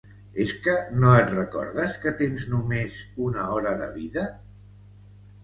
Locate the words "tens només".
2.23-2.97